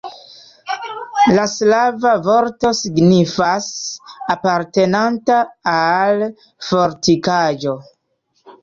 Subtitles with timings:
[1.39, 3.69] La slava vorto signifas:
[4.37, 5.39] apartenanta
[5.77, 6.27] al
[6.73, 7.81] fortikaĵo.